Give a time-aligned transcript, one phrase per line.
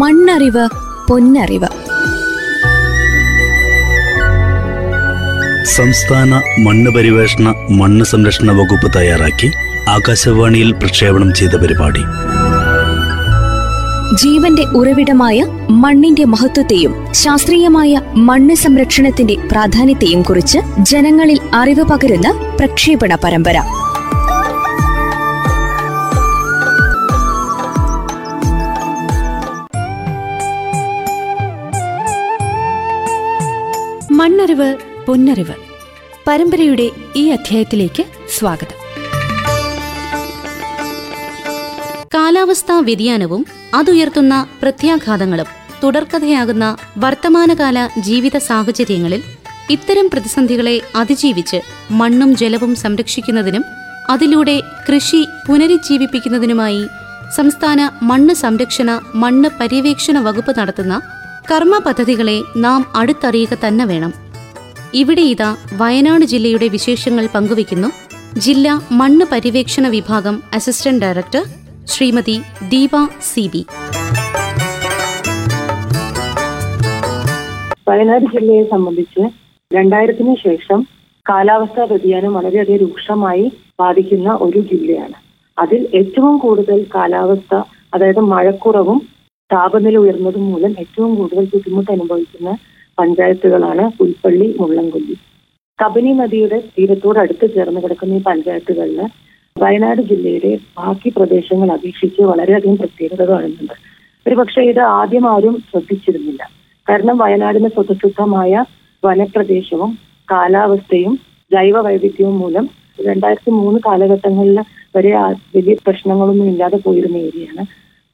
[0.00, 0.64] മണ്ണറിവ്
[1.08, 1.68] പൊന്നറിവ്.
[5.76, 9.48] സംസ്ഥാന മണ്ണ് പരിവേഷണ മണ്ണ് സംരക്ഷണ വകുപ്പ് തയ്യാറാക്കി
[9.96, 12.02] ആകാശവാണിയിൽ പ്രക്ഷേപണം ചെയ്ത പരിപാടി.
[14.22, 15.38] ജീവന്റെ ഉറവിടമായ
[15.70, 22.28] മണ്ണിന്റെ മഹത്വത്തെയും ശാസ്ത്രീയമായ മണ്ണ് സംരക്ഷണത്തിന്റെ പ്രാധാന്യത്തെയും കുറിച്ച് ജനങ്ങളിൽ അറിവ് പകരുന്ന
[22.60, 23.58] പ്രക്ഷേപണ പരമ്പര.
[34.54, 35.54] മണ്ണറിവ് പൊന്നറിവ്.
[36.26, 38.76] പരമ്പരയുടെ ഈ അധ്യായത്തിലേക്ക് സ്വാഗതം.
[42.14, 45.46] കാലാവസ്ഥാ വ്യതിയാനവും അതുയർത്തുന്ന പ്രത്യാഘാതങ്ങളും
[45.84, 49.22] തുടർക്കഥയാകുന്ന വർത്തമാനകാല ജീവിത സാഹചര്യങ്ങളിൽ
[49.70, 53.64] ഇത്തരം പ്രതിസന്ധികളെ അതിജീവിച്ച് മണ്ണും ജലവും സംരക്ഷിക്കുന്നതിനും
[54.10, 56.86] അതിലൂടെ കൃഷി പുനരുജ്ജീവിപ്പിക്കുന്നതിനുമായി
[57.36, 61.00] സംസ്ഥാന മണ്ണ് സംരക്ഷണ മണ്ണ് പര്യവേക്ഷണ വകുപ്പ് നടത്തുന്ന
[61.52, 64.23] കർമ്മ പദ്ധതികളെ നാം അടുത്തറിയുക തന്നെ വേണം.
[64.94, 67.88] ഇവിടെ ഇതാ വയനാട് ജില്ലയുടെ വിശേഷങ്ങൾ പങ്കുവയ്ക്കുന്നു.
[68.38, 71.44] ജില്ലാ മണ്ണ് പര്യവേക്ഷണ വിഭാഗം assistant director
[71.86, 72.36] Shrimati
[72.72, 73.62] Deepa C B.
[77.88, 79.22] Wayanad ജില്ലയെ സംബന്ധിച്ച്
[79.70, 80.80] രണ്ടായിരത്തിന് ശേഷം
[81.26, 83.46] കാലാവസ്ഥാ വ്യതിയാനം വളരെയധികം രൂക്ഷമായി
[83.80, 85.16] ബാധിക്കുന്ന ഒരു ജില്ലയാണ്.
[85.58, 87.54] അതിൽ ഏറ്റവും കൂടുതൽ കാലാവസ്ഥ
[87.94, 88.98] അതായത് മഴക്കുറവും
[89.50, 92.50] താപനില ഉയർന്നതും മൂലം ഏറ്റവും കൂടുതൽ ബുദ്ധിമുട്ട് അനുഭവിക്കുന്ന
[92.98, 95.16] പഞ്ചായത്തുകളാണ് പുൽപ്പള്ളി മുള്ളംകൊല്ലി.
[95.78, 99.00] കബനി നദിയുടെ തീരത്തോട് അടുത്ത് ചേർന്ന് കിടക്കുന്ന ഈ പഞ്ചായത്തുകളിൽ
[99.56, 103.74] വയനാട് ജില്ലയുടെ ബാക്കി പ്രദേശങ്ങൾ അപേക്ഷിച്ച് വളരെയധികം പ്രത്യേകത കാണുന്നുണ്ട്
[104.26, 106.42] ഒരു പക്ഷേ ഇത് ആദ്യം ആരും ശ്രദ്ധിച്ചിരുന്നില്ല.
[106.86, 108.64] കാരണം വയനാടിന് സ്വതസിദ്ധമായ
[109.02, 109.90] വനപ്രദേശവും
[110.28, 111.14] കാലാവസ്ഥയും
[111.50, 112.66] ജൈവ വൈവിധ്യവും മൂലം
[113.06, 114.58] രണ്ടായിരത്തി മൂന്ന് കാലഘട്ടങ്ങളിൽ
[114.96, 115.12] വരെ
[115.54, 117.64] വലിയ പ്രശ്നങ്ങളൊന്നും ഇല്ലാതെ പോയിരുന്ന ഏരിയയാണ്.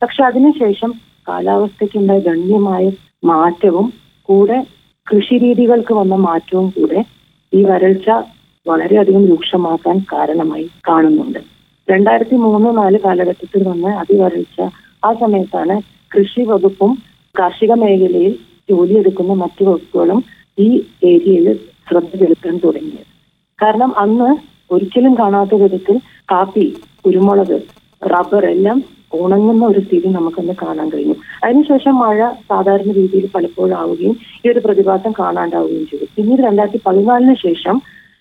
[0.03, 0.91] പക്ഷെ അതിനുശേഷം
[1.28, 2.84] കാലാവസ്ഥയ്ക്കുണ്ടായ ഗണ്യമായ
[3.25, 3.86] മാറ്റവും
[4.31, 4.59] കൂടെ
[5.06, 7.01] കൃഷിരീതികൾക്ക് വന്ന മാറ്റവും കൂടെ
[7.52, 8.08] ഈ വരൾച്ച
[8.67, 11.41] വളരെയധികം രൂക്ഷമാക്കാൻ കാരണമായി കാണുന്നുണ്ട്.
[11.89, 14.61] രണ്ടായിരത്തി മൂന്ന് നാല് കാലഘട്ടത്തിൽ വന്ന അതിവരൾച്ച
[15.05, 15.77] ആ സമയത്താണ്
[16.14, 16.92] കൃഷി വകുപ്പും
[17.39, 18.35] കാർഷിക മേഖലയിൽ
[18.70, 20.20] ജോലിയെടുക്കുന്ന മറ്റു വകുപ്പുകളും
[20.58, 20.68] ഈ
[21.05, 21.48] ഏരിയയിൽ
[21.89, 23.07] ശ്രദ്ധ ചെലുത്താൻ തുടങ്ങിയത്.
[23.58, 24.30] കാരണം അന്ന്
[24.74, 25.97] ഒരിക്കലും കാണാത്ത വിധത്തിൽ
[26.30, 26.67] കാപ്പി
[27.05, 27.58] കുരുമുളക്
[28.02, 28.79] റബ്ബർ എല്ലാം
[29.14, 31.17] ഉണങ്ങുന്ന ഒരു സ്ഥിതി നമുക്കന്ന് കാണാൻ കഴിഞ്ഞു.
[31.45, 32.18] അതിനുശേഷം മഴ
[32.51, 34.14] സാധാരണ രീതിയിൽ പലപ്പോഴും ആവുകയും
[34.45, 36.06] ഈ ഒരു പ്രതിഭാസം കാണാണ്ടാവുകയും ചെയ്തു.
[36.17, 37.77] പിന്നീട് രണ്ടായിരത്തി പതിനാലിന് ശേഷം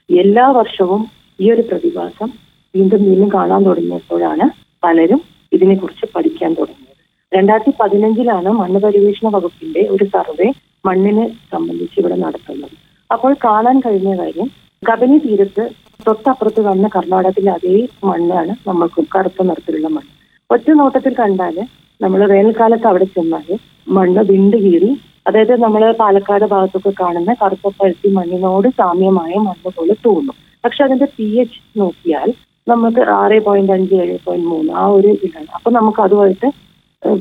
[0.09, 1.01] എല്ലാ വർഷവും
[1.39, 2.29] ഈ ഒരു പ്രതിഭാസം
[2.75, 4.45] വീണ്ടും വീണ്ടും കാണാൻ തുടങ്ങിയപ്പോഴാണ്
[4.83, 5.21] പലരും
[5.55, 6.95] ഇതിനെക്കുറിച്ച് പഠിക്കാൻ തുടങ്ങിയത്.
[7.31, 10.47] രണ്ടായിരത്തി പതിനഞ്ചിലാണ് മണ്ണ് പരിവേഷണ വകുപ്പിന്റെ ഒരു സർവേ
[10.87, 12.75] മണ്ണിനെ സംബന്ധിച്ച് ഇവിടെ നടത്തുന്നത്.
[13.09, 14.47] അപ്പോൾ കാണാൻ കഴിഞ്ഞ കാര്യം
[14.83, 15.63] കബനി തീരത്ത്
[16.07, 17.75] തൊട്ടപ്പുറത്ത് വന്ന കർണാടകത്തിലെ അതേ
[18.09, 20.11] മണ്ണാണ് നമ്മൾക്ക് കറുത്ത നിറത്തിലുള്ള മണ്ണ്.
[20.49, 21.57] ഒറ്റ നോട്ടത്തിൽ കണ്ടാൽ
[22.03, 23.47] നമ്മൾ വേനൽക്കാലത്ത് അവിടെ ചെന്നാൽ
[23.95, 24.91] മണ്ണ് വിണ്ട് കീറി.
[25.27, 30.35] അതായത് നമ്മൾ പാലക്കാട് ഭാഗത്തൊക്കെ കാണുന്ന കറുപ്പ് പഴുത്തി മണ്ണിനോട് സാമ്യമായ മണ്ണ് പോലെ തോന്നും.
[30.63, 32.29] പക്ഷെ അതിന്റെ പി എച്ച് നോക്കിയാൽ
[32.71, 36.47] നമുക്ക് ആറ് പോയിന്റ് അഞ്ച് ഏഴ് പോയിന്റ് മൂന്ന് ആ ഒരു ഇതിലാണ് അപ്പൊ നമുക്ക് അതുമായിട്ട്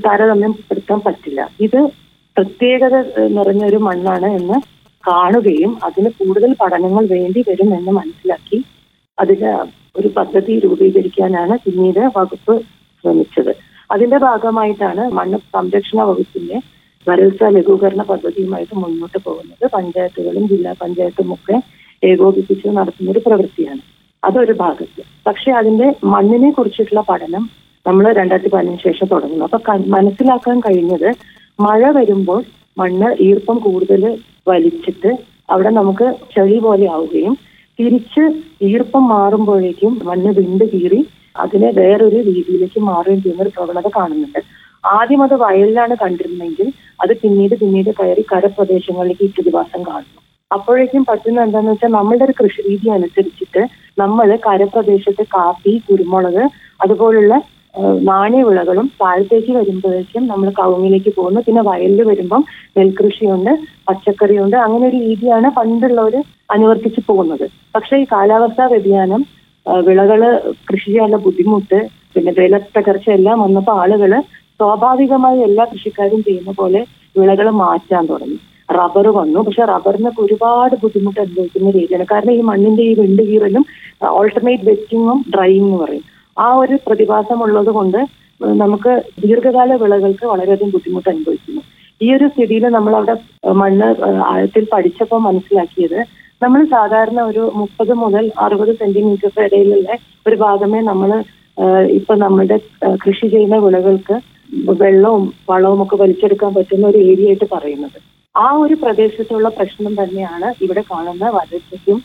[0.05, 1.41] താരതമ്യപ്പെടുത്താൻ പറ്റില്ല.
[1.67, 1.81] ഇത്
[2.37, 2.97] പ്രത്യേകത
[3.37, 4.57] നിറഞ്ഞ ഒരു മണ്ണാണ് എന്ന്
[5.05, 8.59] കാണുകയും അതിന് കൂടുതൽ പഠനങ്ങൾ വേണ്ടി വരും എന്ന് മനസ്സിലാക്കി
[9.19, 9.53] അതിന്
[9.99, 12.55] ഒരു പദ്ധതി രൂപീകരിക്കാനാണ് പിന്നീട് വകുപ്പ്
[13.05, 13.53] ശ്രമിച്ചത്.
[13.91, 16.57] അതിന്റെ ഭാഗമായിട്ടാണ് മണ്ണ് സംരക്ഷണ വകുപ്പിന്റെ
[17.07, 19.65] വരൾച്ച ലഘൂകരണ പദ്ധതിയുമായിട്ട് മുന്നോട്ട് പോകുന്നത്.
[19.77, 21.57] പഞ്ചായത്തുകളും ജില്ലാ പഞ്ചായത്തും ഒക്കെ
[22.03, 23.83] ഏകോപിപ്പിച്ച് നടത്തുന്ന ഒരു പ്രവൃത്തിയാണ്.
[24.23, 25.03] അതൊരു ഭാഗത്ത്.
[25.27, 27.45] പക്ഷെ അതിന്റെ മണ്ണിനെ കുറിച്ചിട്ടുള്ള പഠനം
[27.87, 29.45] നമ്മൾ രണ്ടായിരത്തി പതിനഞ്ച് ശേഷം തുടങ്ങുന്നു.
[29.49, 29.59] അപ്പൊ
[29.97, 31.09] മനസ്സിലാക്കാൻ കഴിഞ്ഞത്
[31.59, 32.41] മഴ വരുമ്പോൾ
[32.77, 34.03] മണ്ണ് ഈർപ്പം കൂടുതൽ
[34.49, 35.11] വലിച്ചിട്ട്
[35.51, 37.35] അവിടെ നമുക്ക് ചെളി പോലെ ആവുകയും
[37.79, 38.25] തിരിച്ച്
[38.69, 41.01] ഈർപ്പം മാറുമ്പോഴേക്കും മണ്ണ് വിണ്ട് കീറി
[41.45, 44.41] അതിനെ വേറൊരു രീതിയിലേക്ക് മാറുകയും ചെയ്യുന്ന ഒരു പ്രവണത കാണുന്നുണ്ട്.
[44.97, 46.69] ആദ്യം അത് വയലിലാണ് കണ്ടിരുന്നെങ്കിൽ
[47.03, 50.19] അത് പിന്നീട് പിന്നീട് കയറി കരപ്രദേശങ്ങളിലേക്ക് ഈ പ്രതിഭാസം കാണുന്നു.
[50.51, 53.63] അപ്പോഴേക്കും പറ്റുന്ന എന്താണെന്ന് വെച്ചാൽ നമ്മളുടെ ഒരു കൃഷി രീതി അനുസരിച്ചിട്ട്
[54.03, 56.45] നമ്മൾ കരപ്രദേശത്ത് കാപ്പി കുരുമുളക്
[56.85, 57.35] അതുപോലുള്ള
[58.09, 61.41] നാണ്യവിളകളും താഴത്തേക്ക് വരുമ്പോഴേക്കും നമ്മൾ കവുങ്ങിലേക്ക് പോകുന്നു.
[61.47, 62.43] പിന്നെ വയലിൽ വരുമ്പം
[62.77, 63.53] നെൽകൃഷിയുണ്ട്
[63.89, 64.57] പച്ചക്കറിയുണ്ട്.
[64.65, 66.17] അങ്ങനെ ഒരു രീതിയാണ് പണ്ടുള്ളവർ
[66.55, 67.47] അനുവർത്തിച്ചു പോകുന്നത്.
[67.75, 69.23] പക്ഷേ ഈ കാലാവസ്ഥാ വ്യതിയാനം
[69.87, 70.21] വിളകൾ
[70.69, 71.79] കൃഷി ചെയ്യാനുള്ള ബുദ്ധിമുട്ട്
[72.15, 74.21] പിന്നെ വില തകർച്ച എല്ലാം വന്നപ്പോൾ ആളുകൾ
[74.61, 76.81] സ്വാഭാവികമായി എല്ലാ കൃഷിക്കാരും ചെയ്യുന്ന പോലെ
[77.19, 78.39] വിളകൾ മാറ്റാൻ തുടങ്ങി.
[78.71, 79.41] റബ്ബർ വന്നു.
[79.41, 82.07] പക്ഷെ റബ്ബറിനൊക്കെ ഒരുപാട് ബുദ്ധിമുട്ട് അനുഭവിക്കുന്ന രീതിയാണ്.
[82.13, 83.65] കാരണം ഈ മണ്ണിന്റെ ഈ വെണ്ട് കീറലും
[84.19, 86.05] ഓൾട്ടർനേറ്റ് വെറ്റിങ്ങും ഡ്രൈയിങ് പറയും.
[86.39, 88.01] ആ ഒരു പ്രതിഭാസം ഉള്ളത് കൊണ്ട്
[88.63, 91.63] നമുക്ക് ദീർഘകാല വിളകൾക്ക് വളരെയധികം ബുദ്ധിമുട്ട് അനുഭവിക്കുന്നു.
[92.03, 93.15] ഈ ഒരു സ്ഥിതിയിൽ നമ്മൾ അവിടെ
[93.53, 93.87] മണ്ണ്
[94.33, 96.01] ആഴത്തിൽ പഠിച്ചപ്പോൾ മനസ്സിലാക്കിയത്
[96.43, 99.89] നമ്മൾ സാധാരണ ഒരു മുപ്പത് മുതൽ അറുപത് സെന്റിമീറ്റർ ഇടയിലുള്ള
[100.27, 101.11] ഒരു ഭാഗമേ നമ്മൾ
[101.99, 102.57] ഇപ്പൊ നമ്മുടെ
[103.05, 104.17] കൃഷി ചെയ്യുന്ന വിളകൾക്ക്
[104.83, 107.99] വെള്ളവും വളവും ഒക്കെ വലിച്ചെടുക്കാൻ പറ്റുന്ന ഒരു ഏരിയ ആയിട്ട് പറയുന്നത്.
[108.35, 111.99] ആ ഒരു പ്രദേശത്തുള്ള പ്രശ്നം തന്നെയാണ് ഇവിടെ കാണുന്ന വരൾച്ചയ്ക്കും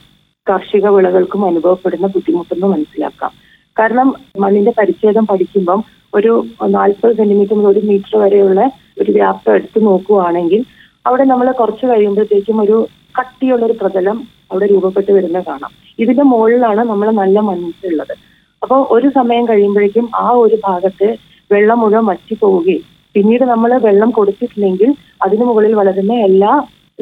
[0.48, 3.32] കാർഷിക വിളകൾക്കും അനുഭവപ്പെടുന്ന ബുദ്ധിമുട്ടെന്ന് മനസ്സിലാക്കാം.
[3.78, 4.08] കാരണം
[4.44, 5.80] മണ്ണിന്റെ പരിച്ഛേദം പഠിക്കുമ്പം
[6.14, 6.32] ഒരു
[6.78, 8.62] നാൽപ്പത് സെന്റിമീറ്റർ മുതൽ ഒരു മീറ്റർ വരെയുള്ള
[9.02, 10.62] ഒരു വ്യാപ്തം എടുത്തു നോക്കുവാണെങ്കിൽ
[11.06, 12.78] അവിടെ നമ്മൾ കുറച്ച് കഴിയുമ്പോഴത്തേക്കും ഒരു
[13.16, 14.18] കട്ടിയുള്ള ഒരു പ്രതലം
[14.52, 15.72] അവിടെ രൂപപ്പെട്ട് വരുന്നത് കാണാം.
[16.04, 18.14] ഇതിന്റെ മുകളിലാണ് നമ്മൾ നല്ല മനസ്സുള്ളത്
[18.62, 21.08] അപ്പോൾ ഒരു സമയം കഴിയുമ്പോഴേക്കും ആ ഒരു ഭാഗത്ത്
[21.50, 22.84] വെള്ളം മുഴുവൻ വറ്റിപ്പോവുകയും
[23.16, 24.92] പിന്നീട് നമ്മൾ വെള്ളം കൊടുത്തിട്ടില്ലെങ്കിൽ
[25.26, 26.52] അതിന് മുകളിൽ വളരുന്ന എല്ലാ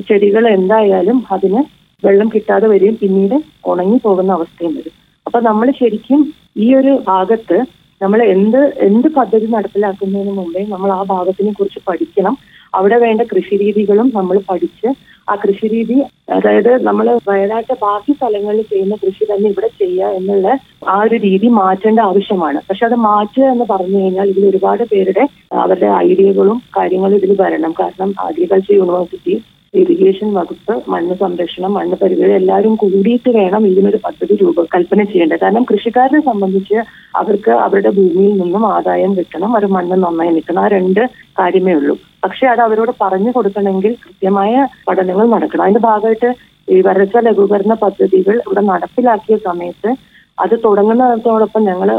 [0.10, 1.62] ചെടികൾ എന്തായാലും അതിന്
[2.04, 3.36] വെള്ളം കിട്ടാതെ വരികയും പിന്നീട്
[3.72, 4.96] ഉണങ്ങി പോകുന്ന അവസ്ഥയും വരും.
[5.26, 6.22] അപ്പൊ നമ്മൾ ശരിക്കും
[6.66, 7.58] ഈ ഒരു ഭാഗത്ത്
[8.02, 12.36] നമ്മൾ എന്ത് എന്ത് പദ്ധതി നടപ്പിലാക്കുന്നതിന് മുമ്പേ നമ്മൾ ആ ഭാഗത്തിനെ കുറിച്ച് പഠിക്കണം.
[12.74, 14.90] അവിടെ വേണ്ട കൃഷി രീതികളും നമ്മൾ പഠിച്ച്
[15.30, 15.98] ആ കൃഷി രീതി
[16.36, 20.48] അതായത് നമ്മൾ വയനാട്ടിലെ ബാക്കി സ്ഥലങ്ങളിൽ ചെയ്യുന്ന കൃഷി തന്നെ ഇവിടെ ചെയ്യുക എന്നുള്ള
[20.94, 22.60] ആ ഒരു രീതി മാറ്റേണ്ട ആവശ്യമാണ്.
[22.70, 25.26] പക്ഷെ അത് മാറ്റുക എന്ന് പറഞ്ഞു കഴിഞ്ഞാൽ ഇതിൽ ഒരുപാട് പേരുടെ
[25.64, 27.74] അവരുടെ ഐഡിയകളും കാര്യങ്ങളും ഇതിൽ വരണം.
[27.82, 29.36] കാരണം അഗ്രികൾച്ചർ യൂണിവേഴ്സിറ്റി
[29.74, 35.42] ഇറിഗേഷൻ വകുപ്പ് മണ്ണ് സംരക്ഷണം മണ്ണ് പരിപാടി എല്ലാവരും കൂടിയിട്ട് വേണം ഇതിനൊരു പദ്ധതി രൂപകൽപ്പന ചെയ്യേണ്ടത്.
[35.44, 36.78] കാരണം കൃഷിക്കാരനെ സംബന്ധിച്ച്
[37.22, 40.62] അവർക്ക് അവരുടെ ഭൂമിയിൽ നിന്നും ആദായം കിട്ടണം അവർ മണ്ണ് നന്നായി നിൽക്കണം.
[40.66, 41.02] ആ രണ്ട്
[41.40, 41.96] കാര്യമേ ഉള്ളൂ.
[42.24, 44.54] പക്ഷെ അത് അവരോട് പറഞ്ഞു കൊടുക്കണമെങ്കിൽ കൃത്യമായ
[44.88, 45.64] പഠനങ്ങൾ നടക്കണം.
[45.66, 46.32] അതിന്റെ ഭാഗമായിട്ട്
[46.68, 49.92] ഈ വരൾച്ച ലഘൂകരണ പദ്ധതികൾ ഇവിടെ നടപ്പിലാക്കിയ സമയത്ത്
[50.38, 51.90] അത് തുടങ്ങുന്നതോടൊപ്പം ഞങ്ങൾ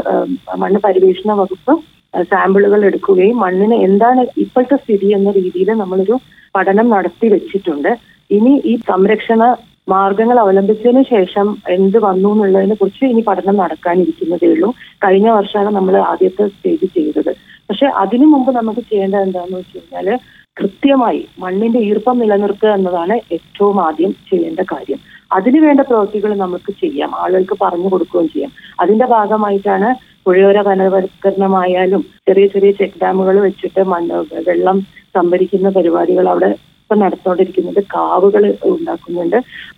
[0.61, 1.73] മണ്ണ് പരിവേഷണ വകുപ്പ്
[2.21, 6.19] സാമ്പിളുകൾ എടുക്കുകയും മണ്ണിന് എന്താണ് ഇപ്പോഴത്തെ സ്ഥിതി എന്ന രീതിയിൽ നമ്മളൊരു
[6.55, 7.91] പഠനം നടത്തി വെച്ചിട്ടുണ്ട്.
[8.31, 9.55] ഇനി ഈ സംരക്ഷണ
[9.89, 14.73] മാർഗങ്ങൾ അവലംബിച്ചതിന് ശേഷം എന്ത് വന്നു എന്നുള്ളതിനെ കുറിച്ച് ഇനി പഠനം നടക്കാനിരിക്കുന്നതേ ഉള്ളൂ.
[15.05, 17.31] കഴിഞ്ഞ വർഷമാണ് നമ്മൾ ആദ്യത്തെ സ്റ്റേജ് ചെയ്തത്.
[17.69, 20.19] പക്ഷെ അതിനു മുമ്പ് നമുക്ക് ചെയ്യേണ്ടത് എന്താണെന്ന് വെച്ച് കഴിഞ്ഞാൽ
[20.57, 24.99] കൃത്യമായി മണ്ണിന്റെ ഈർപ്പം നിലനിർത്തുക എന്നതാണ് ഏറ്റവും ആദ്യം ചെയ്യേണ്ട കാര്യം.
[25.31, 27.15] അതിനു വേണ്ട പ്രവൃത്തികൾ നമുക്ക് ചെയ്യാം.
[27.15, 28.51] ആളുകൾക്ക് പറഞ്ഞു കൊടുക്കുകയും ചെയ്യാം.
[28.79, 34.77] അതിന്റെ ഭാഗമായിട്ടാണ് പുഴയോര വനവൽക്കരണമായാലും ചെറിയ ചെറിയ ചെക്ക് ഡാമുകൾ വെച്ചിട്ട് മണ്ണ് വെള്ളം
[35.17, 36.49] സംഭരിക്കുന്ന പരിപാടികൾ അവിടെ
[36.83, 39.37] ഇപ്പൊ നടന്നുകൊണ്ടിരിക്കുന്നുണ്ട് കാവുകൾ ഉണ്ടാക്കുന്നുണ്ട്.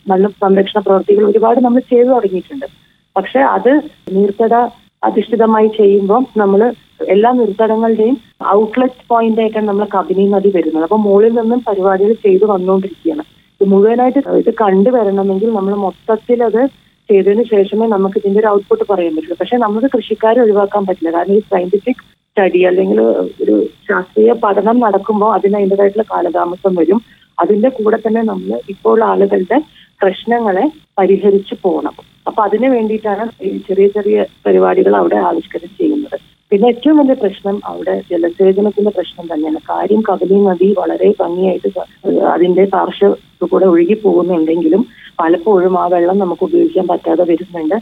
[0.09, 2.67] മണ്ണ് സംരക്ഷണ പ്രവർത്തികൾ ഒരുപാട് നമ്മൾ ചെയ്തു തുടങ്ങിയിട്ടുണ്ട്.
[3.15, 3.71] പക്ഷെ അത്
[4.15, 4.55] നീർത്തട
[5.07, 6.61] അധിഷ്ഠിതമായി ചെയ്യുമ്പോൾ നമ്മൾ
[7.13, 8.15] എല്ലാ നിർത്തടങ്ങളുടെയും
[8.57, 10.85] ഔട്ട്ലെറ്റ് പോയിന്റ് ആയിട്ടാണ് നമ്മൾ കബിനി നദി വരുന്നത്.
[10.87, 13.23] അപ്പൊ മുകളിൽ നിന്നും പരിപാടികൾ ചെയ്തു വന്നുകൊണ്ടിരിക്കുകയാണ്.
[13.55, 16.61] ഇത് മുഴുവനായിട്ട് ഇത് കണ്ടുവരണമെങ്കിൽ നമ്മൾ മൊത്തത്തിൽ അത്
[17.09, 19.37] ചെയ്തതിന് ശേഷമേ നമുക്ക് ഇതിന്റെ ഒരു ഔട്ട്പുട്ട് പറയാൻ പറ്റുള്ളൂ.
[19.41, 21.11] പക്ഷെ നമുക്ക് കൃഷിക്കാരെ ഒഴിവാക്കാൻ പറ്റില്ല.
[21.15, 22.99] കാരണം ഈ സയന്റിഫിക് സ്റ്റഡി അല്ലെങ്കിൽ
[23.43, 23.55] ഒരു
[23.87, 26.99] ശാസ്ത്രീയ പഠനം നടക്കുമ്പോൾ അതിന് അതിന്റെതായിട്ടുള്ള കാലതാമസം വരും.
[27.37, 29.57] അതിന്റെ കൂടെ തന്നെ നമ്മൾ ഇപ്പോൾ ആളുകളുടെ
[30.01, 30.65] പ്രശ്നങ്ങളെ
[30.97, 31.95] പരിഹരിച്ചു പോകണം
[32.27, 33.23] അപ്പൊ അതിനു വേണ്ടിയിട്ടാണ്
[33.67, 36.17] ചെറിയ ചെറിയ പരിപാടികൾ അവിടെ ആവിഷ്കരണം ചെയ്യുന്നത്.
[36.51, 39.59] പിന്നെ ഏറ്റവും വലിയ പ്രശ്നം അവിടെ ജലസേചനത്തിന്റെ പ്രശ്നം തന്നെയാണ്.
[39.69, 41.69] കാര്യം കവലി നദി വളരെ ഭംഗിയായിട്ട്
[42.33, 43.09] അതിന്റെ പാർശ്വ
[43.53, 44.81] കൂടെ ഒഴുകി പോകുന്നുണ്ടെങ്കിലും
[45.19, 47.77] പലപ്പോഴും ആ വെള്ളം നമുക്ക് ഉപയോഗിക്കാൻ പറ്റാതെ വരുന്നുണ്ട്.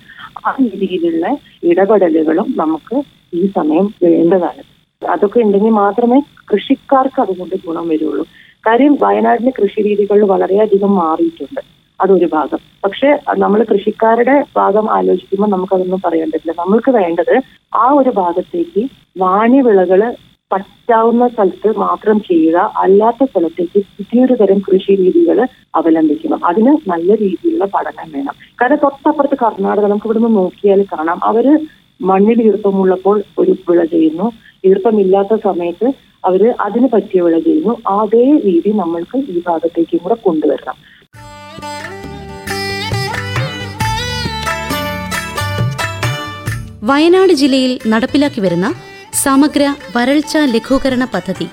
[0.48, 1.26] ആ രീതിയിലുള്ള
[1.72, 2.98] ഇടപെടലുകളും നമുക്ക്
[3.34, 4.64] ഈ സമയം വേണ്ടതാണ്.
[5.02, 6.20] അതൊക്കെ ഉണ്ടെങ്കിൽ മാത്രമേ
[6.52, 8.26] കൃഷിക്കാർക്ക് അതുകൊണ്ട് ഗുണം വരുള്ളൂ.
[8.68, 11.62] കാര്യം വയനാടിന്റെ കൃഷി രീതികൾ വളരെയധികം മാറിയിട്ടുണ്ട്.
[12.02, 12.58] അതൊരു ഭാഗം.
[12.84, 16.62] പക്ഷെ നമ്മൾ കൃഷിക്കാരുടെ ഭാഗം ആലോചിക്കുമ്പോൾ നമുക്കതൊന്നും പറയാൻ പറ്റില്ല.
[16.62, 17.42] നമ്മൾക്ക് വേണ്ടത്
[17.76, 20.16] ആ ഒരു ഭാഗത്തേക്ക് വാണിവിളകൾ
[20.52, 26.46] പറ്റാവുന്ന സ്ഥലത്ത് മാത്രം ചെയ്യുക അല്ലാത്ത സ്ഥലത്തേക്ക് പുതിയൊരു തരം കൃഷി രീതികൾ അവലംബിക്കണം.
[26.46, 28.34] അതിന് നല്ല രീതിയിലുള്ള പഠനം വേണം.
[28.62, 31.20] കാരണം തൊട്ടപ്പുറത്ത് കർണാടക നമുക്ക് ഇവിടുന്ന് നോക്കിയാൽ കാണാം.
[31.24, 31.68] അവർ
[32.02, 34.32] മണ്ണിൽ ഈർപ്പമുള്ളപ്പോൾ ഒരു വിള ചെയ്യുന്നു.
[34.66, 35.92] ഈർപ്പമില്ലാത്ത സമയത്ത്
[36.26, 37.78] അവർ അതിന് പറ്റിയ വിള ചെയ്യുന്നു.
[37.88, 40.93] അതേ രീതി നമ്മൾക്ക് ഈ ഭാഗത്തേക്കും കൂടെ കൊണ്ടുവരണം.
[46.84, 48.74] വയനാട് ജില്ലയിൽ നടപ്പിലാക്കി വരുന്ന
[49.24, 51.48] സമഗ്ര വരൾച്ച ലഘൂകരണ പദ്ധതി.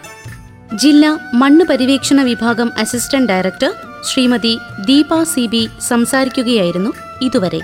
[0.76, 3.72] ജില്ലാ മണ്ണ് പര്യവേക്ഷണ വിഭാഗം assistant director
[4.04, 6.90] Shrimati Deepa C B സംസാരിക്കുകയായിരുന്നു
[7.22, 7.60] ഇതുവരെ.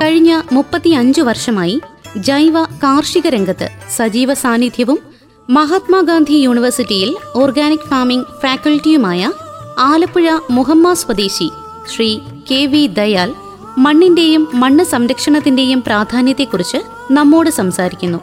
[0.00, 1.80] കഴിഞ്ഞ മുപ്പത്തിയഞ്ചു വർഷമായി
[2.16, 4.98] ജൈവ കാർഷിക രംഗത്ത് സജീവ സാന്നിധ്യവും
[5.48, 9.30] മഹാത്മാഗാന്ധി യൂണിവേഴ്സിറ്റിയിൽ ഓർഗാനിക് ഫാമിംഗ് ഫാക്കൽറ്റിയുമായ
[9.78, 11.48] ആലപ്പുഴ മുഹമ്മ സ്വദേശി
[11.94, 12.10] ശ്രീ
[12.50, 13.30] കെ വി ദയാൽ
[13.78, 16.76] മണ്ണിന്റെയും മണ്ണ് സംരക്ഷണത്തിന്റെയും പ്രാധാന്യത്തെക്കുറിച്ച്
[17.10, 18.18] നമ്മോട് സംസാരിക്കുന്നു.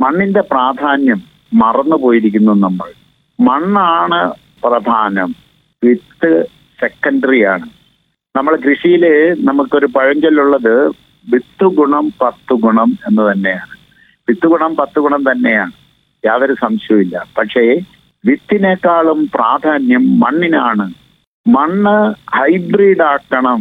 [0.00, 1.22] മണ്ണിന്റെ പ്രാധാന്യം
[1.54, 2.92] മറന്നു പോയിരിക്കുന്നു നമ്മൾ.
[3.40, 4.32] മണ്ണാണ്
[4.64, 5.34] പ്രധാനം.
[5.84, 6.46] വിത്ത്
[6.80, 7.66] സെക്കൻഡറി ആണ്
[8.36, 9.04] നമ്മൾ കൃഷിയിൽ
[9.44, 10.86] നമുക്കൊരു പഴഞ്ചൊല്ലുള്ളത്
[11.28, 13.74] വിത്ത് ഗുണം പത്ത് ഗുണം എന്ന് തന്നെയാണ്.
[14.28, 15.72] വിത്ത് ഗുണം പത്ത് ഗുണം തന്നെയാണ്.
[16.24, 17.26] യാതൊരു സംശയവുമില്ല.
[17.38, 17.80] പക്ഷേ
[18.24, 21.03] വിത്തിനേക്കാളും പ്രാധാന്യം മണ്ണിനാണ്.
[21.46, 21.96] മണ്ണ്
[22.36, 23.60] ഹൈബ്രിഡ് ആക്കണം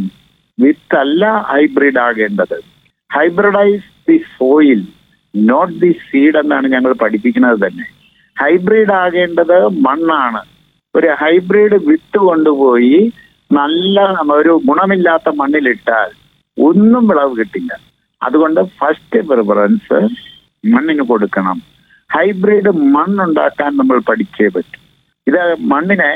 [0.57, 2.57] വിത്ത് അല്ല hybrid ആകേണ്ടത്
[3.09, 4.81] hybridise the soil
[5.33, 7.85] not the seed എന്നാണ് ഞങ്ങൾ പഠിപ്പിക്കുന്നത് തന്നെ.
[8.37, 10.41] ഹൈബ്രിഡ് ആകേണ്ടത് മണ്ണാണ്.
[10.95, 12.97] ഒരു ഹൈബ്രിഡ് വിത്ത് കൊണ്ടുപോയി
[13.51, 13.99] നല്ല
[14.37, 16.11] ഒരു ഗുണമില്ലാത്ത മണ്ണിലിട്ടാൽ
[16.57, 17.73] ഒന്നും വിളവ് കിട്ടില്ല.
[18.21, 19.99] അതുകൊണ്ട് ഫസ്റ്റ് പ്രിഫറൻസ്
[20.73, 21.57] മണ്ണിന് കൊടുക്കണം.
[22.09, 24.81] ഹൈബ്രിഡ് മണ്ണുണ്ടാക്കാൻ നമ്മൾ പഠിച്ചേ പറ്റും.
[25.27, 25.41] ഇത്
[25.73, 26.11] മണ്ണിനെ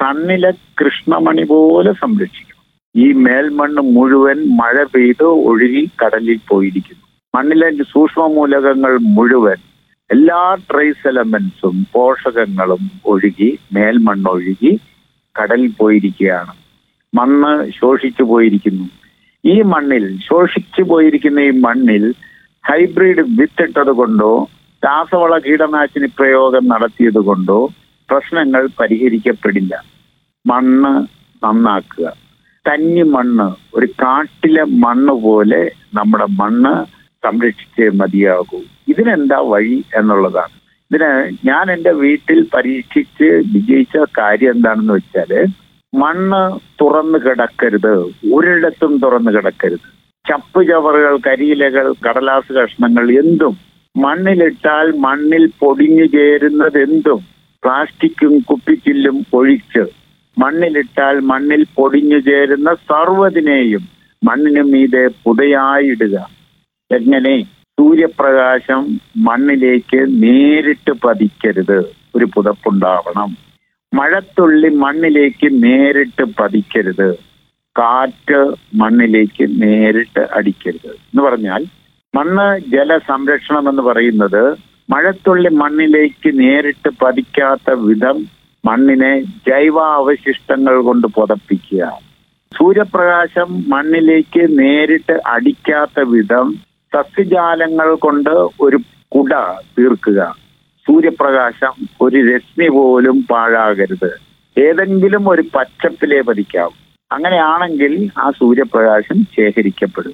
[0.00, 2.66] കണ്ണിലെ കൃഷ്ണമണി പോലെ സംരക്ഷിക്കണം.
[2.94, 7.04] ഈ മേൽമണ്ണ് മുഴുവൻ മഴ പെയ്ത് ഒഴുകി കടലിൽ പോയിരിക്കുന്നു.
[7.34, 9.58] മണ്ണിലെ സൂക്ഷ്മ മൂലകങ്ങൾ മുഴുവൻ
[10.10, 10.38] എല്ലാ
[10.70, 14.72] ട്രേസ് എലമെന്റ്സും പോഷകങ്ങളും ഒഴുകി മേൽമണ്ണൊഴുകി
[15.34, 16.54] കടലിൽ പോയിരിക്കുകയാണ്.
[17.12, 18.86] മണ്ണ് ശോഷിച്ചു പോയിരിക്കുന്നു.
[19.44, 22.04] ഈ മണ്ണിൽ ശോഷിച്ചു പോയിരിക്കുന്ന ഈ മണ്ണിൽ
[22.64, 24.32] ഹൈബ്രിഡ് വിത്തിട്ടത് കൊണ്ടോ
[24.82, 27.60] രാസവള കീടനാശിനി പ്രയോഗം നടത്തിയത് കൊണ്ടോ
[28.10, 29.72] പ്രശ്നങ്ങൾ പരിഹരിക്കപ്പെടില്ല.
[30.44, 30.92] മണ്ണ്
[31.42, 32.06] നന്നാക്കുക.
[32.66, 35.62] തന്നി മണ്ണ് ഒരു കാട്ടിലെ മണ്ണ് പോലെ
[35.98, 36.72] നമ്മുടെ മണ്ണ്
[37.22, 38.58] സംരക്ഷിച്ചേ മതിയാകൂ.
[38.92, 40.54] ഇതിനെന്താ വഴി എന്നുള്ളതാണ്.
[40.90, 41.10] ഇതിന്
[41.48, 45.32] ഞാൻ എന്റെ വീട്ടിൽ പരീക്ഷിച്ച് വിജയിച്ച കാര്യം എന്താണെന്ന് വെച്ചാൽ
[45.92, 46.40] മണ്ണ്
[46.80, 47.94] തുറന്നു കിടക്കരുത്.
[48.36, 49.86] ഒരിടത്തും തുറന്നു കിടക്കരുത്.
[50.24, 53.54] ചപ്പ് ചവറുകൾ കരിയിലകൾ കടലാസ് കഷ്ണങ്ങൾ എന്തും
[53.94, 57.20] മണ്ണിലിട്ടാൽ മണ്ണിൽ പൊടിഞ്ഞു ചേരുന്നത് എന്തും
[57.64, 59.82] പ്ലാസ്റ്റിക്കും കുപ്പിച്ചില്ലും ഒഴിച്ച്
[60.38, 63.88] മണ്ണിലിട്ടാൽ മണ്ണിൽ പൊടിഞ്ഞു ചേരുന്ന സർവതിനെയും
[64.22, 66.16] മണ്ണിനു മീതെ പുതയായിടുക.
[66.90, 67.42] എങ്ങനെ
[67.78, 71.78] സൂര്യപ്രകാശം മണ്ണിലേക്ക് നേരിട്ട് പതിക്കരുത്.
[72.14, 73.36] ഒരു പുതപ്പുണ്ടാവണം.
[73.92, 77.08] മഴത്തുള്ളി മണ്ണിലേക്ക് നേരിട്ട് പതിക്കരുത്.
[77.76, 78.40] കാറ്റ്
[78.74, 80.90] മണ്ണിലേക്ക് നേരിട്ട് അടിക്കരുത്.
[80.90, 81.64] എന്ന് പറഞ്ഞാൽ
[82.14, 88.26] മണ്ണ് ജല സംരക്ഷണം എന്ന് പറയുന്നത് മഴത്തുള്ളി മണ്ണിലേക്ക് നേരിട്ട് പതിക്കാത്ത വിധം
[88.64, 91.98] മണ്ണിനെ ജൈവ അവശിഷ്ടങ്ങൾ കൊണ്ട് പുതപ്പിക്കുക.
[92.58, 96.54] സൂര്യപ്രകാശം മണ്ണിലേക്ക് നേരിട്ട് അടിക്കാത്ത വിധം
[96.94, 98.30] സസ്യജാലങ്ങൾ കൊണ്ട്
[98.60, 98.78] ഒരു
[99.08, 99.34] കുട
[99.78, 100.36] തീർക്കുക.
[100.86, 104.10] സൂര്യപ്രകാശം ഒരു രശ്മി പോലും പാഴാകരുത്.
[104.58, 106.78] ഏതെങ്കിലും ഒരു പച്ചപ്പിലേ പതിക്കാവും.
[107.12, 110.12] അങ്ങനെയാണെങ്കിൽ ആ സൂര്യപ്രകാശം ശേഖരിക്കപ്പെടും.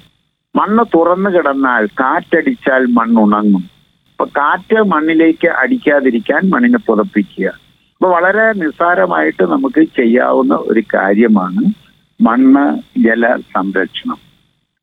[0.55, 3.76] മണ്ണ് തുറന്നു കിടന്നാൽ കാറ്റടിച്ചാൽ മണ്ണുണങ്ങും.
[4.25, 7.47] കാറ്റ് മണ്ണിലേക്ക് അടിക്കാതിരിക്കാൻ മണ്ണിനെ പുതപ്പിക്കുക.
[7.47, 11.73] അപ്പൊ വളരെ നിസ്സാരമായിട്ട് നമുക്ക് ചെയ്യാവുന്ന ഒരു കാര്യമാണ്
[12.21, 14.17] മണ്ണ് ജല സംരക്ഷണം.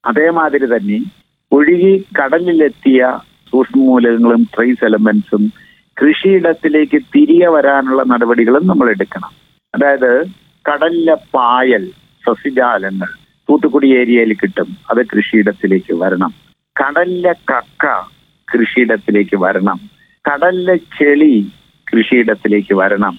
[0.07, 1.01] അതേമാതിരി തന്നെ
[1.53, 3.19] ഒഴുകി കടലിലെത്തിയ
[3.51, 5.53] സൂക്ഷ്മമൂലകങ്ങളും ട്രേസ് എലമെന്റ്സും
[6.03, 9.31] കൃഷിയിടത്തിലേക്ക് തിരികെ വരാനുള്ള നടപടികളും നമ്മൾ എടുക്കണം.
[9.75, 10.25] അതായത്
[10.71, 11.91] കടലിലെ പായൽ
[12.27, 13.07] സസ്യജാലങ്ങൾ
[13.49, 14.67] തൂത്തുക്കുടി ഏരിയയിൽ കിട്ടും.
[14.91, 16.35] അത് കൃഷിയിടത്തിലേക്ക് വരണം.
[16.83, 17.87] കടലിലെ കക്ക
[18.53, 19.79] കൃഷിയിടത്തിലേക്ക് വരണം.
[20.25, 21.49] കടലിലെ ചെളി
[21.93, 23.19] കൃഷിയിടത്തിലേക്ക് വരണം.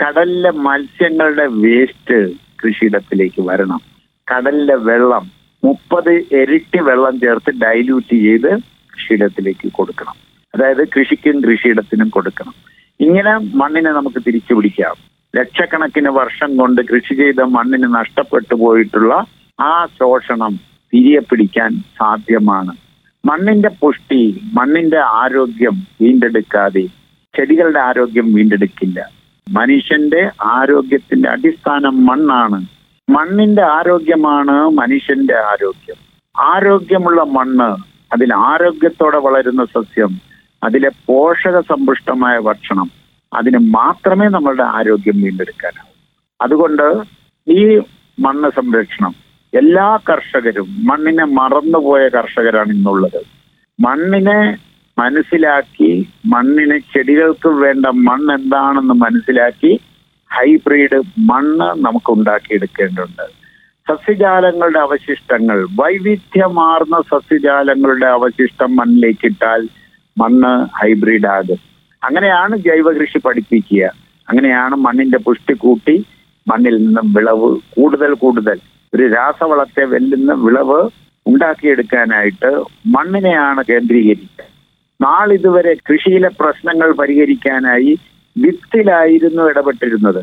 [0.00, 2.18] കടലിലെ മത്സ്യങ്ങളുടെ വേസ്റ്റ്
[2.62, 3.80] കൃഷിയിടത്തിലേക്ക് വരണം.
[4.28, 5.30] കടലിലെ വെള്ളം
[5.64, 8.58] മുപ്പത് ഇരട്ടി വെള്ളം ചേർത്ത് ഡൈല്യൂട്ട് ചെയ്ത്
[8.94, 10.14] കൃഷിയിടത്തിലേക്ക് കൊടുക്കണം.
[10.54, 12.54] അതായത് കൃഷിക്കും കൃഷിയിടത്തിനും കൊടുക്കണം.
[13.00, 14.94] ഇങ്ങനെ മണ്ണിനെ നമുക്ക് തിരിച്ചു പിടിക്കാം.
[15.36, 19.24] ലക്ഷക്കണക്കിന് വർഷം കൊണ്ട് കൃഷി ചെയ്ത മണ്ണിന് നഷ്ടപ്പെട്ടു പോയിട്ടുള്ള
[19.60, 20.52] ആ ശോഷണം
[20.92, 22.72] തിരികെ പിടിക്കാൻ സാധ്യമാണ്.
[23.26, 26.86] മണ്ണിന്റെ പുഷ്ടി മണ്ണിന്റെ ആരോഗ്യം വീണ്ടെടുക്കാതെ
[27.34, 29.08] ചെടികളുടെ ആരോഗ്യം വീണ്ടെടുക്കില്ല.
[29.50, 32.66] മനുഷ്യന്റെ ആരോഗ്യത്തിന്റെ അടിസ്ഥാനം മണ്ണാണ്.
[33.08, 35.98] മണ്ണിന്റെ ആരോഗ്യമാണ് മനുഷ്യന്റെ ആരോഗ്യം.
[36.40, 37.70] ആരോഗ്യമുള്ള മണ്ണ്
[38.12, 40.12] അതിൽ ആരോഗ്യത്തോടെ വളരുന്ന സസ്യം
[40.64, 42.90] അതിലെ പോഷക സമ്പുഷ്ടമായ ഭക്ഷണം
[43.32, 45.92] അതിന് മാത്രമേ നമ്മളുടെ ആരോഗ്യം വീണ്ടെടുക്കാനാവൂ.
[46.40, 46.86] അതുകൊണ്ട്
[47.50, 47.80] ഈ
[48.18, 49.21] മണ്ണ് സംരക്ഷണം
[49.52, 53.20] എല്ലാ കർഷകരും മണ്ണിനെ മറന്നുപോയ കർഷകരാണ് ഇന്നുള്ളത്.
[53.78, 54.38] മണ്ണിനെ
[54.98, 55.90] മനസ്സിലാക്കി
[56.26, 59.72] മണ്ണിന് ചെടികൾക്ക് വേണ്ട മണ്ണ് എന്താണെന്ന് മനസ്സിലാക്കി
[60.30, 60.98] ഹൈബ്രിഡ്
[61.30, 63.24] മണ്ണ് നമുക്ക് ഉണ്ടാക്കിയെടുക്കേണ്ടതുണ്ട്
[63.86, 69.62] സസ്യജാലങ്ങളുടെ അവശിഷ്ടങ്ങൾ വൈവിധ്യമാർന്ന സസ്യജാലങ്ങളുടെ അവശിഷ്ടം മണ്ണിലേക്കിട്ടാൽ
[70.16, 71.60] മണ്ണ് ഹൈബ്രിഡ് ആകും
[72.02, 73.82] അങ്ങനെയാണ് ജൈവകൃഷി പഠിപ്പിക്കുക.
[74.28, 75.96] അങ്ങനെയാണ് മണ്ണിന്റെ പുഷ്ടി കൂട്ടി
[76.46, 78.58] മണ്ണിൽ നിന്നും വിളവ് കൂടുതൽ കൂടുതൽ
[78.94, 80.80] ഒരു രാസവളത്തെ വെല്ലുന്ന വിളവ്
[81.26, 82.50] ഉണ്ടാക്കിയെടുക്കാനായിട്ട്
[82.86, 84.44] മണ്ണിനെയാണ് കേന്ദ്രീകരിക്കുക.
[85.00, 87.92] നാളിതുവരെ കൃഷിയിലെ പ്രശ്നങ്ങൾ പരിഹരിക്കാനായി
[88.36, 90.22] വിത്തിലായിരുന്നു ഇടപെട്ടിരുന്നത്.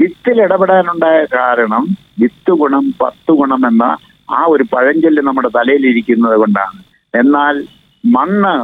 [0.00, 1.84] വിത്തിൽ ഇടപെടാനുണ്ടായ കാരണം
[2.18, 3.84] വിത്ത് ഗുണം പത്ത് ഗുണം എന്ന
[4.30, 6.78] ആ ഒരു പഴഞ്ചൊല്ല് നമ്മുടെ തലയിലിരിക്കുന്നത് കൊണ്ടാണ്.
[7.14, 7.56] എന്നാൽ
[8.04, 8.54] മണ്ണ്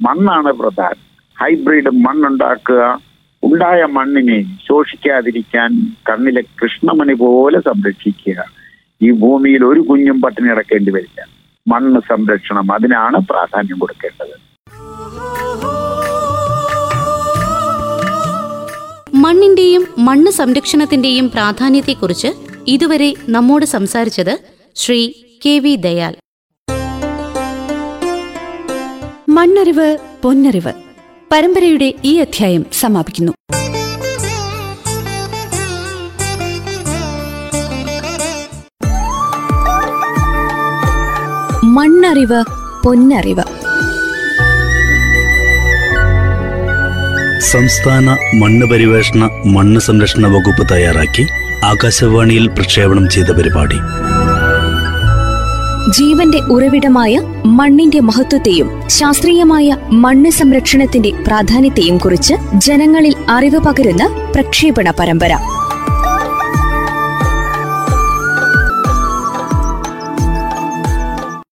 [0.00, 1.02] മണ്ണാണ് പ്രധാനം.
[1.40, 2.82] ഹൈബ്രിഡ് മണ്ണുണ്ടാക്കുക
[3.42, 5.70] ഉണ്ടായ മണ്ണിനെ ശോഷിക്കാതിരിക്കാൻ
[6.08, 8.61] കണ്ണിലെ കൃഷ്ണമണി പോലെ സംരക്ഷിക്കുക.
[9.06, 11.20] ഈ ഭൂമിയിൽ ഒരു കുഞ്ഞും പട്ടിണി കിടക്കേണ്ടി വരില്ല.
[11.66, 14.34] മണ്ണ് സംരക്ഷണം അതിനാണ് പ്രാധാന്യം കൊടുക്കേണ്ടത്.
[19.24, 22.30] മണ്ണിന്റെയും മണ്ണ് സംരക്ഷണത്തിന്റെയും പ്രാധാന്യത്തെക്കുറിച്ച്
[22.74, 24.34] ഇതുവരെ നമ്മോട് സംസാരിച്ചത്
[24.76, 25.00] ശ്രീ
[25.44, 26.14] കെ വി ദയാൽ.
[29.36, 29.90] മണ്ണറിവ്
[30.24, 30.72] പൊന്നറിവ്.
[31.32, 33.32] പരമ്പരയുടെ ഈ അധ്യായം സമാപിക്കുന്നു.
[41.82, 42.44] മണ്ണറിവ്
[42.84, 43.44] പൊന്നറിവ്.
[47.40, 51.24] സംസ്ഥാന മണ്ണ് പരിവേഷണ മണ്ണ് സംരക്ഷണ വകുപ്പ് തയ്യാറാക്കി
[51.64, 53.76] ആകാശവാണിയിൽ പ്രക്ഷേപണം ചെയ്ത പരിപാടി.
[55.90, 65.51] ജീവന്റെ ഉറവിടമായ മണ്ണിന്റെ മഹത്വത്തെയും ശാസ്ത്രീയമായ മണ്ണ് സംരക്ഷണത്തിന്റെ പ്രാധാന്യത്തെയും കുറിച്ച് ജനങ്ങളിൽ അറിവ് പകരുന്ന പ്രക്ഷേപണ പരമ്പര.